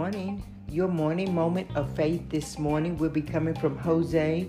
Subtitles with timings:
[0.00, 0.42] morning.
[0.70, 4.46] Your morning moment of faith this morning will be coming from Hosea,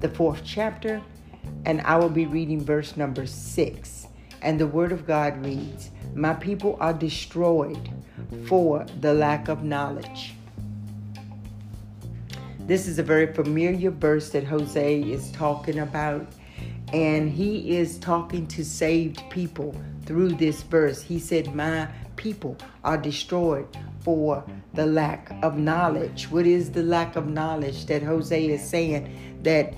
[0.00, 1.02] the fourth chapter,
[1.66, 4.06] and I will be reading verse number six.
[4.40, 7.90] And the word of God reads, My people are destroyed
[8.46, 10.32] for the lack of knowledge.
[12.60, 16.26] This is a very familiar verse that Hosea is talking about,
[16.94, 21.02] and he is talking to saved people through this verse.
[21.02, 23.68] He said, My people are destroyed
[24.04, 24.44] for
[24.74, 26.30] the lack of knowledge.
[26.30, 29.74] What is the lack of knowledge that Hosea is saying that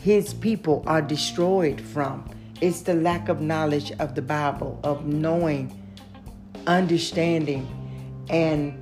[0.00, 2.28] his people are destroyed from?
[2.60, 5.76] It's the lack of knowledge of the Bible, of knowing,
[6.66, 7.66] understanding,
[8.28, 8.78] and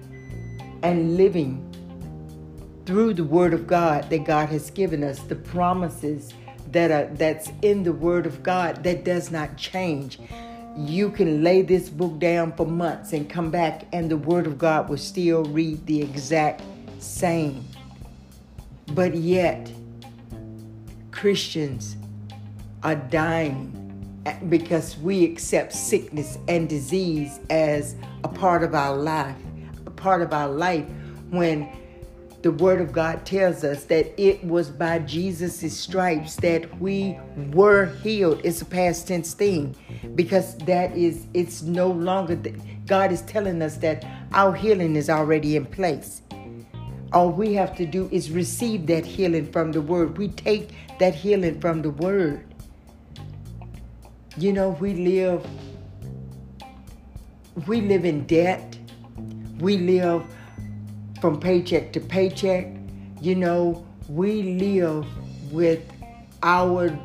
[0.82, 1.66] and living
[2.84, 6.34] through the word of God that God has given us, the promises
[6.72, 10.18] that are that's in the word of God that does not change
[10.76, 14.58] you can lay this book down for months and come back, and the Word of
[14.58, 16.62] God will still read the exact
[16.98, 17.64] same.
[18.88, 19.70] But yet,
[21.10, 21.96] Christians
[22.82, 23.76] are dying
[24.48, 29.36] because we accept sickness and disease as a part of our life,
[29.86, 30.86] a part of our life
[31.30, 31.68] when
[32.42, 37.18] the word of God tells us that it was by Jesus' stripes that we
[37.52, 38.40] were healed.
[38.44, 39.76] It's a past tense thing
[40.14, 42.36] because that is, it's no longer,
[42.86, 46.22] God is telling us that our healing is already in place.
[47.12, 50.16] All we have to do is receive that healing from the word.
[50.16, 52.44] We take that healing from the word.
[54.38, 55.46] You know, we live
[57.66, 58.78] we live in debt.
[59.58, 60.24] We live
[61.20, 62.68] from paycheck to paycheck.
[63.20, 65.06] You know, we live
[65.52, 65.82] with
[66.42, 66.96] our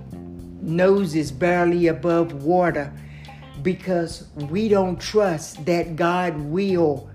[0.61, 2.91] noses barely above water
[3.61, 7.09] because we don't trust that God will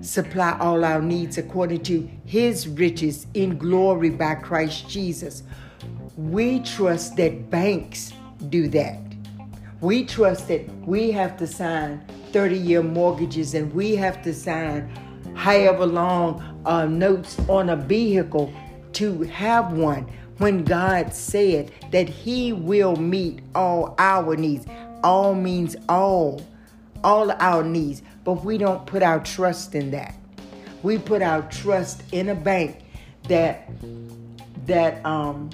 [0.00, 5.42] supply all our needs according to his riches in glory by Christ Jesus.
[6.16, 8.12] We trust that banks
[8.48, 9.00] do that.
[9.80, 14.92] We trust that we have to sign 30 year mortgages and we have to sign
[15.42, 18.52] however long uh, notes on a vehicle
[18.92, 20.08] to have one
[20.38, 24.66] when God said that He will meet all our needs.
[25.02, 26.40] All means all,
[27.02, 30.14] all our needs, but we don't put our trust in that.
[30.84, 32.84] We put our trust in a bank
[33.26, 33.68] that
[34.66, 35.50] that um,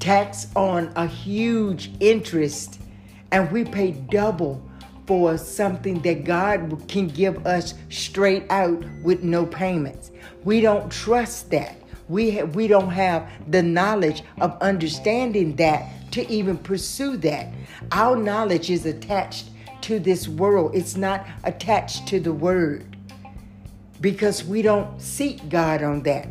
[0.00, 2.80] tax on a huge interest,
[3.30, 4.67] and we pay double
[5.08, 10.10] for something that God can give us straight out with no payments.
[10.44, 11.76] We don't trust that.
[12.10, 17.48] We, ha- we don't have the knowledge of understanding that to even pursue that.
[17.90, 19.48] Our knowledge is attached
[19.80, 22.84] to this world, it's not attached to the Word
[24.02, 26.28] because we don't seek God on that.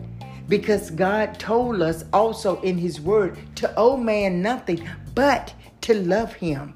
[0.47, 5.51] Because God told us also in His Word to owe man nothing but
[5.81, 6.75] to love Him.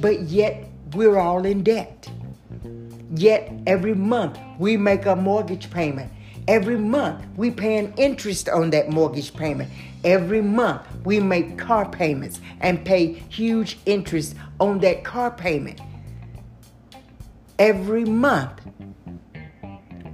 [0.00, 2.08] But yet we're all in debt.
[3.14, 6.12] Yet every month we make a mortgage payment.
[6.46, 9.70] Every month we pay an interest on that mortgage payment.
[10.04, 15.80] Every month we make car payments and pay huge interest on that car payment.
[17.58, 18.60] Every month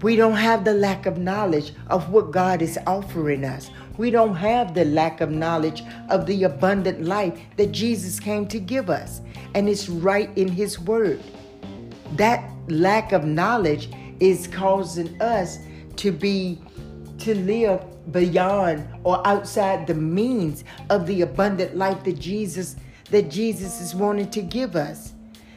[0.02, 3.70] we don't have the lack of knowledge of what God is offering us.
[3.96, 8.58] We don't have the lack of knowledge of the abundant life that Jesus came to
[8.58, 9.20] give us.
[9.54, 11.22] And it's right in His Word.
[12.16, 13.90] That lack of knowledge
[14.20, 15.58] is causing us
[15.96, 16.60] to be,
[17.18, 22.76] to live beyond or outside the means of the abundant life that Jesus
[23.10, 25.12] that Jesus is wanting to give us.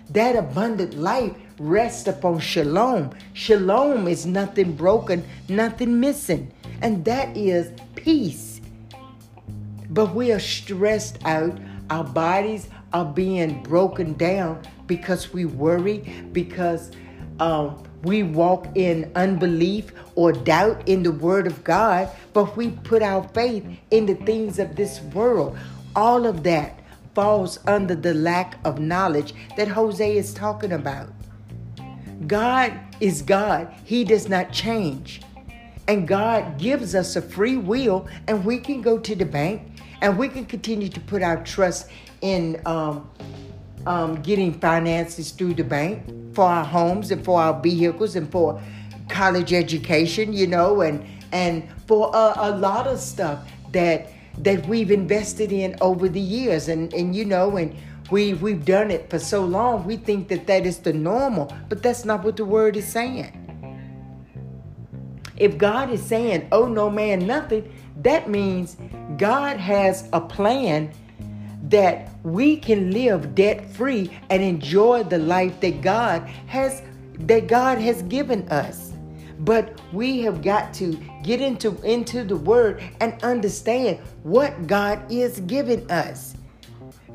[0.10, 3.12] That abundant life rests upon shalom.
[3.34, 6.52] Shalom is nothing broken, nothing missing.
[6.82, 7.72] And that is
[8.08, 8.62] peace.
[9.90, 11.60] But we are stressed out.
[11.90, 15.98] Our bodies are being broken down because we worry,
[16.32, 16.92] because
[17.42, 23.02] um, we walk in unbelief or doubt in the Word of God, but we put
[23.02, 25.60] our faith in the things of this world.
[25.94, 26.80] All of that
[27.14, 31.10] falls under the lack of knowledge that Hosea is talking about.
[32.26, 32.72] God
[33.02, 35.22] is God, He does not change.
[35.88, 39.62] And God gives us a free will, and we can go to the bank
[40.02, 41.90] and we can continue to put our trust
[42.22, 43.10] in um,
[43.86, 46.04] um, getting finances through the bank
[46.34, 48.62] for our homes and for our vehicles and for
[49.10, 54.92] college education, you know, and and for a, a lot of stuff that that we've
[54.92, 57.76] invested in over the years, and and you know, and
[58.12, 61.82] we we've done it for so long, we think that that is the normal, but
[61.82, 63.47] that's not what the word is saying.
[65.38, 68.78] If God is saying, oh, no man, nothing, that means
[69.18, 70.92] God has a plan
[71.64, 76.82] that we can live debt free and enjoy the life that God has
[77.20, 78.94] that God has given us.
[79.40, 85.40] But we have got to get into into the word and understand what God is
[85.42, 86.36] giving us.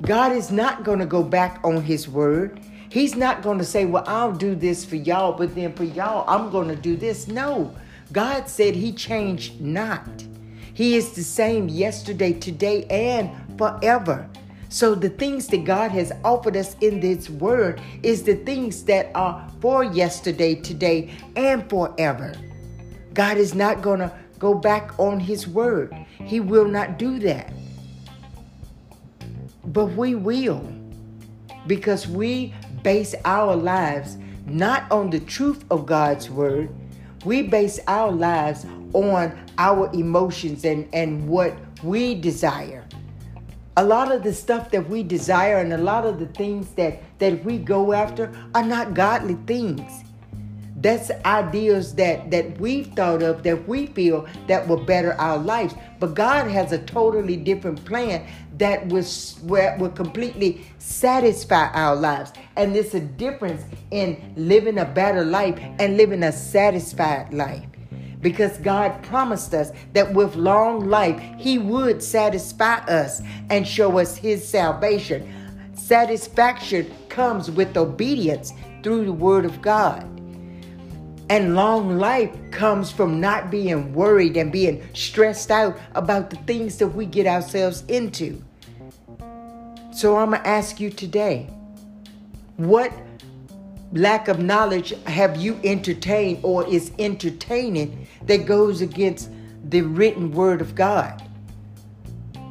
[0.03, 2.61] God is not going to go back on his word.
[2.89, 6.25] He's not going to say, "Well, I'll do this for y'all, but then for y'all
[6.29, 7.75] I'm going to do this." No.
[8.13, 10.07] God said he changed not.
[10.75, 14.29] He is the same yesterday, today, and forever.
[14.69, 19.11] So the things that God has offered us in this word is the things that
[19.15, 22.35] are for yesterday, today, and forever.
[23.13, 25.95] God is not going to go back on his word.
[26.19, 27.53] He will not do that.
[29.67, 30.67] But we will
[31.67, 34.17] because we base our lives
[34.47, 36.71] not on the truth of God's word.
[37.25, 42.85] We base our lives on our emotions and, and what we desire.
[43.77, 47.03] A lot of the stuff that we desire and a lot of the things that,
[47.19, 50.05] that we go after are not godly things.
[50.77, 55.75] That's ideas that, that we've thought of that we feel that will better our lives.
[56.01, 58.27] But God has a totally different plan
[58.59, 62.33] that will completely satisfy our lives.
[62.57, 67.65] And there's a difference in living a better life and living a satisfied life
[68.23, 73.21] because God promised us that with long life, He would satisfy us
[73.51, 75.29] and show us His salvation.
[75.75, 78.53] Satisfaction comes with obedience
[78.83, 80.09] through the Word of God.
[81.33, 86.77] And long life comes from not being worried and being stressed out about the things
[86.77, 88.45] that we get ourselves into.
[89.95, 91.49] So I'm going to ask you today
[92.59, 92.93] what
[93.95, 99.31] lack of knowledge have you entertained or is entertaining that goes against
[99.65, 101.27] the written word of God?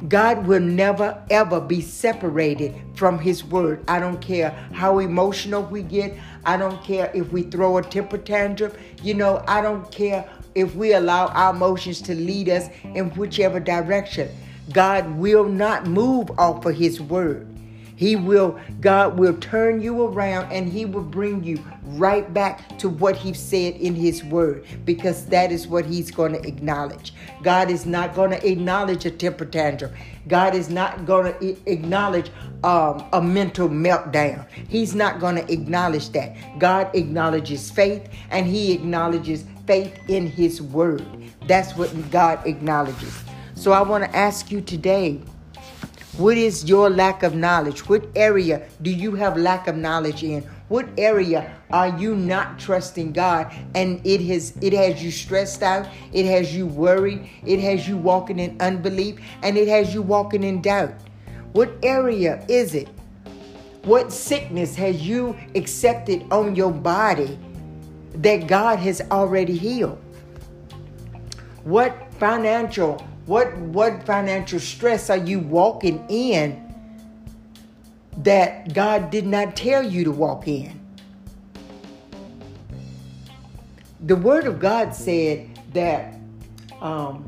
[0.08, 3.84] God will never ever be separated from his word.
[3.86, 6.16] I don't care how emotional we get.
[6.44, 8.72] I don't care if we throw a temper tantrum.
[9.02, 13.60] You know, I don't care if we allow our emotions to lead us in whichever
[13.60, 14.28] direction.
[14.72, 17.46] God will not move off of his word.
[18.02, 22.88] He will, God will turn you around and He will bring you right back to
[22.88, 27.14] what He said in His Word because that is what He's going to acknowledge.
[27.44, 29.92] God is not going to acknowledge a temper tantrum.
[30.26, 32.32] God is not going to acknowledge
[32.64, 34.48] um, a mental meltdown.
[34.68, 36.34] He's not going to acknowledge that.
[36.58, 41.06] God acknowledges faith and He acknowledges faith in His Word.
[41.46, 43.22] That's what God acknowledges.
[43.54, 45.20] So I want to ask you today
[46.18, 47.88] what is your lack of knowledge?
[47.88, 50.42] What area do you have lack of knowledge in?
[50.68, 55.88] What area are you not trusting God and it has it has you stressed out,
[56.12, 60.44] it has you worried, it has you walking in unbelief, and it has you walking
[60.44, 60.92] in doubt?
[61.52, 62.88] What area is it?
[63.84, 67.38] What sickness has you accepted on your body
[68.16, 69.98] that God has already healed?
[71.64, 76.68] What financial what what financial stress are you walking in
[78.18, 80.80] that God did not tell you to walk in?
[84.00, 86.14] The Word of God said that
[86.80, 87.24] um,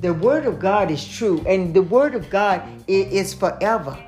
[0.00, 3.98] the Word of God is true, and the Word of God is, is forever.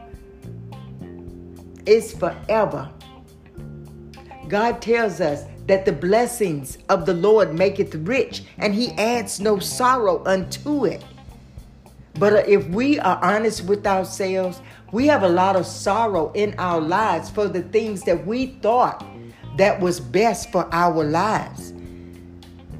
[1.84, 2.88] It's forever.
[4.46, 9.58] God tells us that the blessings of the Lord maketh rich, and he adds no
[9.58, 11.04] sorrow unto it.
[12.18, 14.60] But if we are honest with ourselves,
[14.92, 19.04] we have a lot of sorrow in our lives for the things that we thought
[19.58, 21.74] that was best for our lives.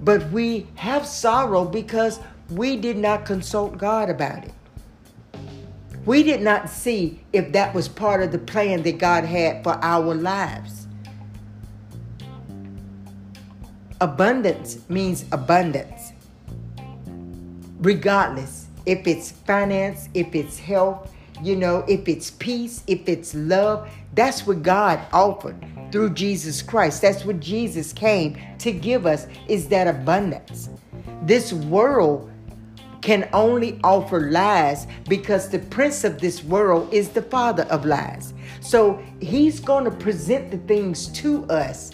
[0.03, 2.19] But we have sorrow because
[2.51, 4.55] we did not consult God about it.
[6.07, 9.79] We did not see if that was part of the plan that God had for
[9.85, 10.88] our lives.
[14.01, 16.13] Abundance means abundance.
[17.81, 21.13] Regardless, if it's finance, if it's health,
[21.43, 25.57] you know, if it's peace, if it's love, that's what God offered
[25.91, 27.03] through Jesus Christ.
[27.03, 30.69] That's what Jesus came to give us is that abundance.
[31.23, 32.31] This world
[33.01, 38.33] can only offer lies because the prince of this world is the father of lies.
[38.61, 41.91] So he's going to present the things to us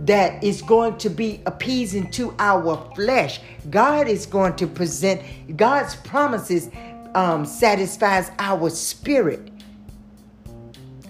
[0.00, 3.40] that is going to be appeasing to our flesh.
[3.70, 5.22] God is going to present
[5.56, 6.70] God's promises
[7.14, 9.50] um, satisfies our spirit.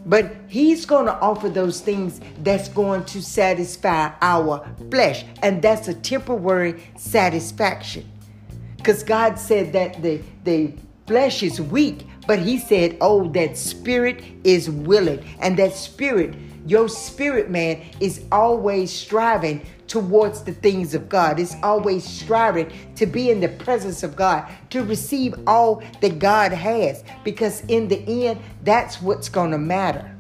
[0.07, 5.25] But he's going to offer those things that's going to satisfy our flesh.
[5.43, 8.11] And that's a temporary satisfaction.
[8.79, 10.73] Because God said that the, the
[11.07, 15.23] flesh is weak, but he said, oh, that spirit is willing.
[15.41, 16.35] And that spirit,
[16.67, 21.41] your spirit man, is always striving towards the things of God.
[21.41, 26.53] It's always striving to be in the presence of God, to receive all that God
[26.53, 30.15] has, because in the end, that's what's going to matter.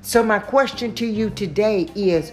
[0.00, 2.32] So, my question to you today is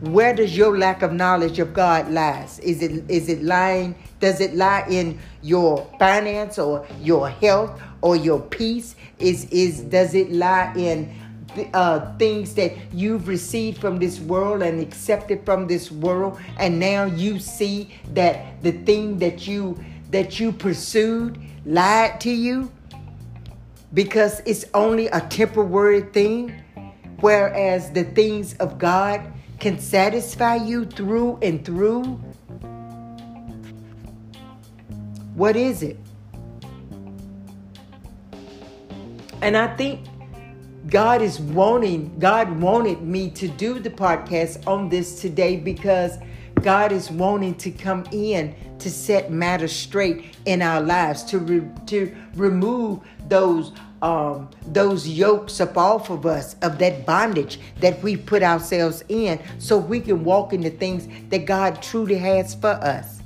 [0.00, 2.58] where does your lack of knowledge of God lies?
[2.60, 3.94] Is it is it lying?
[4.18, 8.96] Does it lie in your finance or your health or your peace?
[9.18, 11.14] Is is does it lie in
[11.74, 17.04] uh, things that you've received from this world and accepted from this world, and now
[17.04, 19.78] you see that the thing that you
[20.10, 22.70] that you pursued lied to you
[23.94, 26.62] because it's only a temporary thing,
[27.20, 29.20] whereas the things of God
[29.58, 32.02] can satisfy you through and through.
[35.34, 35.98] What is it?
[39.42, 40.06] And I think
[40.88, 46.18] God is wanting, God wanted me to do the podcast on this today because
[46.62, 51.62] God is wanting to come in to set matters straight in our lives, to re,
[51.86, 53.72] to remove those
[54.02, 59.38] um, those yokes up off of us, of that bondage that we put ourselves in,
[59.58, 63.20] so we can walk in the things that God truly has for us.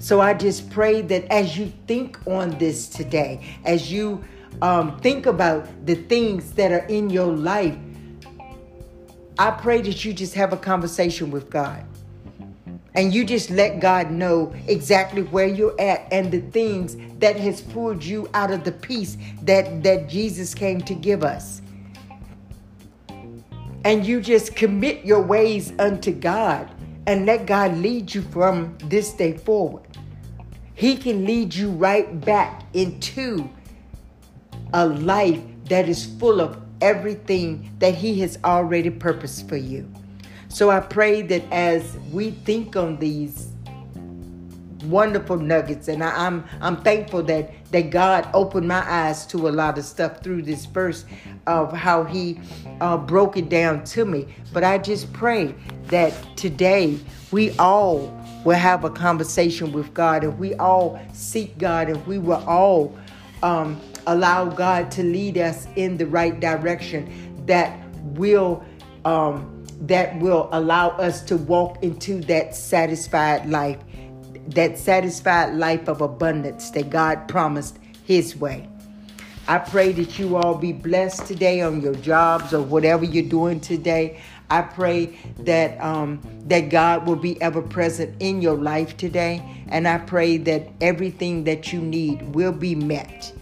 [0.00, 4.24] So I just pray that as you think on this today, as you
[4.62, 7.76] um, think about the things that are in your life,
[9.38, 11.84] I pray that you just have a conversation with God.
[12.94, 17.60] And you just let God know exactly where you're at and the things that has
[17.60, 21.62] pulled you out of the peace that, that Jesus came to give us.
[23.84, 26.68] And you just commit your ways unto God
[27.06, 29.86] and let God lead you from this day forward.
[30.74, 33.48] He can lead you right back into
[34.72, 39.90] a life that is full of everything that He has already purposed for you.
[40.48, 43.48] So I pray that as we think on these
[44.84, 49.48] wonderful nuggets, and I, am I'm, I'm thankful that that God opened my eyes to
[49.48, 51.04] a lot of stuff through this verse
[51.46, 52.40] of how He
[52.80, 54.26] uh, broke it down to me.
[54.52, 55.54] But I just pray
[55.88, 56.98] that today
[57.30, 62.18] we all will have a conversation with God, and we all seek God, and we
[62.18, 62.96] will all
[63.42, 63.78] um,
[64.08, 68.64] allow God to lead us in the right direction that will
[69.04, 73.78] um, that will allow us to walk into that satisfied life,
[74.48, 78.68] that satisfied life of abundance that God promised His way.
[79.46, 83.60] I pray that you all be blessed today on your jobs or whatever you're doing
[83.60, 84.20] today.
[84.50, 89.86] I pray that um, that God will be ever present in your life today, and
[89.86, 93.32] I pray that everything that you need will be met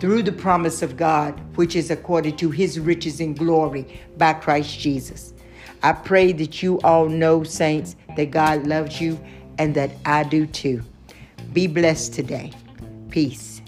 [0.00, 4.78] through the promise of God, which is according to his riches and glory by Christ
[4.78, 5.34] Jesus.
[5.82, 9.18] I pray that you all know, saints, that God loves you
[9.58, 10.82] and that I do too.
[11.52, 12.52] Be blessed today.
[13.10, 13.60] Peace.